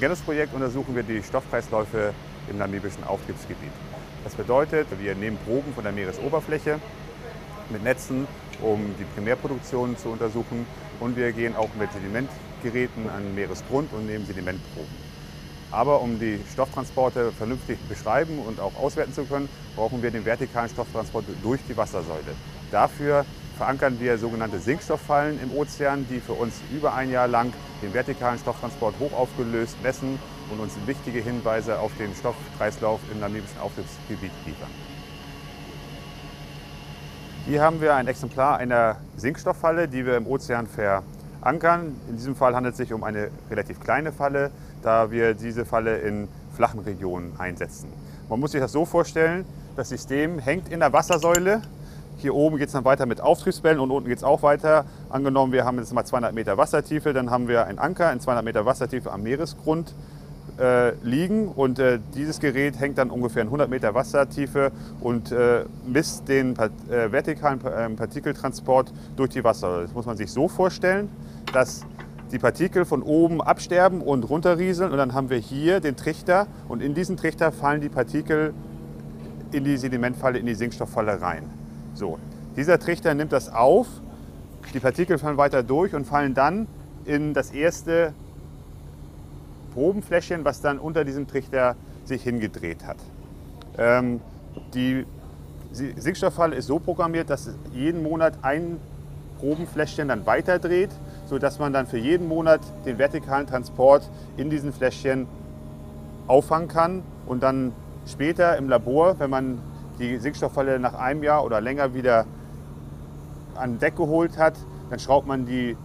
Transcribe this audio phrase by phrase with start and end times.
[0.00, 2.14] Genus-Projekt untersuchen wir die Stoffkreisläufe
[2.48, 3.72] im namibischen Auftriebsgebiet.
[4.24, 6.78] Das bedeutet, wir nehmen Proben von der Meeresoberfläche
[7.70, 8.26] mit Netzen,
[8.60, 10.66] um die Primärproduktion zu untersuchen
[11.00, 15.12] und wir gehen auch mit Sedimentgeräten an den Meeresgrund und nehmen Sedimentproben.
[15.70, 20.68] Aber um die Stofftransporte vernünftig beschreiben und auch auswerten zu können, brauchen wir den vertikalen
[20.68, 22.34] Stofftransport durch die Wassersäule.
[22.70, 23.24] Dafür
[23.62, 28.36] verankern wir sogenannte Sinkstofffallen im Ozean, die für uns über ein Jahr lang den vertikalen
[28.36, 30.18] Stofftransport hochaufgelöst messen
[30.50, 34.68] und uns wichtige Hinweise auf den Stoffkreislauf im namibischen Auftriebsgebiet liefern.
[37.46, 41.94] Hier haben wir ein Exemplar einer Sinkstofffalle, die wir im Ozean verankern.
[42.08, 44.50] In diesem Fall handelt es sich um eine relativ kleine Falle,
[44.82, 47.92] da wir diese Falle in flachen Regionen einsetzen.
[48.28, 49.44] Man muss sich das so vorstellen,
[49.76, 51.62] das System hängt in der Wassersäule.
[52.22, 54.84] Hier oben geht es dann weiter mit Auftriebsbällen und unten geht es auch weiter.
[55.10, 58.44] Angenommen, wir haben jetzt mal 200 Meter Wassertiefe, dann haben wir einen Anker in 200
[58.44, 59.92] Meter Wassertiefe am Meeresgrund
[60.60, 64.70] äh, liegen und äh, dieses Gerät hängt dann ungefähr in 100 Meter Wassertiefe
[65.00, 69.82] und äh, misst den Part äh, vertikalen ähm, Partikeltransport durch die Wassersäule.
[69.82, 71.08] Das muss man sich so vorstellen,
[71.52, 71.84] dass
[72.30, 76.82] die Partikel von oben absterben und runterrieseln und dann haben wir hier den Trichter und
[76.82, 78.54] in diesen Trichter fallen die Partikel
[79.50, 81.50] in die Sedimentfalle, in die Sinkstofffalle rein.
[81.94, 82.18] So,
[82.56, 83.86] dieser Trichter nimmt das auf,
[84.72, 86.66] die Partikel fallen weiter durch und fallen dann
[87.04, 88.14] in das erste
[89.74, 92.98] Probenfläschchen, was dann unter diesem Trichter sich hingedreht hat.
[93.78, 94.20] Ähm,
[94.74, 95.06] die
[95.72, 98.78] Sinkstofffalle ist so programmiert, dass jeden Monat ein
[99.38, 100.90] Probenfläschchen dann weiterdreht
[101.32, 104.02] sodass man dann für jeden Monat den vertikalen Transport
[104.36, 105.26] in diesen Fläschchen
[106.26, 107.72] auffangen kann und dann
[108.06, 109.58] später im Labor, wenn man
[110.02, 112.26] die Sinkstofffalle nach einem Jahr oder länger wieder
[113.54, 114.54] an Deck geholt hat,
[114.90, 115.76] dann schraubt man die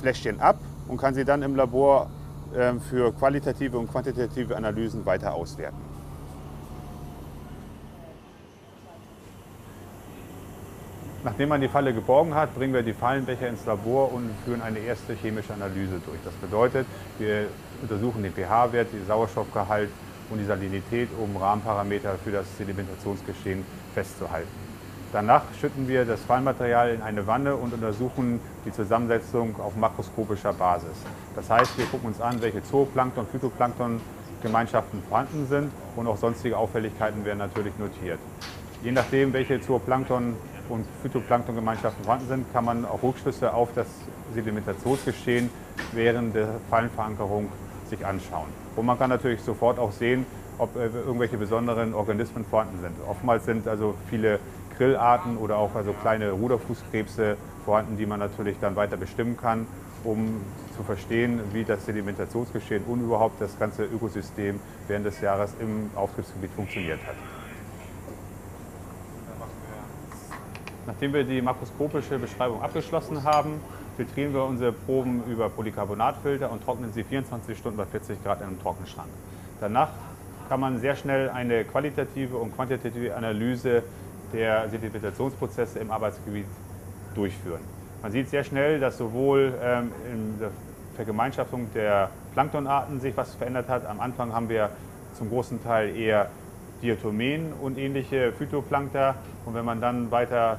[0.00, 2.08] Fläschchen ab und kann sie dann im Labor
[2.54, 5.88] ähm, für qualitative und quantitative Analysen weiter auswerten.
[11.24, 14.78] Nachdem man die Falle geborgen hat, bringen wir die Fallenbecher ins Labor und führen eine
[14.78, 16.18] erste chemische Analyse durch.
[16.24, 16.86] Das bedeutet,
[17.18, 17.48] wir
[17.82, 19.90] untersuchen den pH-Wert, den Sauerstoffgehalt
[20.30, 24.48] und die Salinität, um Rahmenparameter für das Sedimentationsgeschehen festzuhalten.
[25.12, 30.96] Danach schütten wir das Fallmaterial in eine Wanne und untersuchen die Zusammensetzung auf makroskopischer Basis.
[31.34, 34.00] Das heißt, wir gucken uns an, welche Zooplankton, Phytoplankton
[34.42, 38.18] Gemeinschaften vorhanden sind und auch sonstige Auffälligkeiten werden natürlich notiert.
[38.82, 40.36] Je nachdem, welche Zooplankton
[40.68, 43.86] und Phytoplanktongemeinschaften vorhanden sind, kann man auch Rückschlüsse auf das
[44.34, 45.50] Sedimentationsgeschehen
[45.92, 47.50] während der Fallenverankerung
[47.88, 48.48] sich anschauen.
[48.76, 50.26] Und man kann natürlich sofort auch sehen,
[50.58, 52.94] ob äh, irgendwelche besonderen Organismen vorhanden sind.
[53.08, 54.38] Oftmals sind also viele
[54.76, 59.66] Grillarten oder auch also kleine Ruderfußkrebse vorhanden, die man natürlich dann weiter bestimmen kann,
[60.04, 60.40] um
[60.76, 66.52] zu verstehen, wie das Sedimentationsgeschehen und überhaupt das ganze Ökosystem während des Jahres im Auftriebsgebiet
[66.52, 67.16] funktioniert hat.
[70.86, 73.60] Nachdem wir die makroskopische Beschreibung abgeschlossen haben,
[73.98, 78.46] filtrieren wir unsere Proben über Polycarbonatfilter und trocknen sie 24 Stunden bei 40 Grad in
[78.46, 79.08] einem Trockenschrank.
[79.60, 79.88] Danach
[80.48, 83.82] kann man sehr schnell eine qualitative und quantitative Analyse
[84.32, 86.46] der Sedimentationsprozesse im Arbeitsgebiet
[87.16, 87.60] durchführen.
[88.00, 90.50] Man sieht sehr schnell, dass sowohl ähm, in der
[90.94, 93.84] Vergemeinschaftung der Planktonarten sich was verändert hat.
[93.84, 94.70] Am Anfang haben wir
[95.14, 96.30] zum großen Teil eher
[96.82, 99.16] Diatomen und ähnliche Phytoplankter.
[99.44, 100.58] Und wenn man dann weiter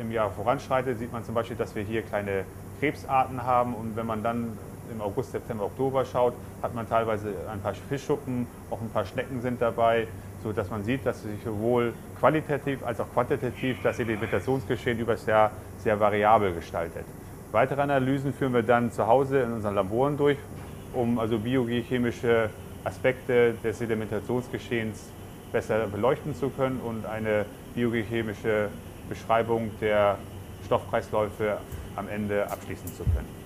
[0.00, 2.44] im Jahr voranschreitet, sieht man zum Beispiel, dass wir hier kleine
[2.80, 4.58] Krebsarten haben und wenn man dann
[4.92, 9.40] im August, September, Oktober schaut, hat man teilweise ein paar Fischschuppen, auch ein paar Schnecken
[9.40, 10.06] sind dabei,
[10.42, 15.52] sodass man sieht, dass sich sowohl qualitativ als auch quantitativ das Sedimentationsgeschehen über das Jahr
[15.78, 17.04] sehr variabel gestaltet.
[17.52, 20.38] Weitere Analysen führen wir dann zu Hause in unseren Laboren durch,
[20.94, 22.50] um also biogeochemische
[22.84, 25.10] Aspekte des Sedimentationsgeschehens
[25.52, 27.44] besser beleuchten zu können und eine
[27.74, 28.68] biogeochemische
[29.10, 30.16] Beschreibung der
[30.64, 31.58] Stoffkreisläufe
[31.96, 33.39] am Ende abschließen zu können.